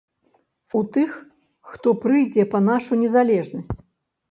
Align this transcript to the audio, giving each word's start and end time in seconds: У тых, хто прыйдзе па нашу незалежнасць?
У 0.79 0.81
тых, 0.95 1.11
хто 1.73 1.93
прыйдзе 2.07 2.49
па 2.57 2.65
нашу 2.71 3.01
незалежнасць? 3.05 3.75